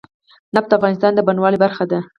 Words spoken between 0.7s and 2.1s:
د افغانستان د بڼوالۍ برخه ده.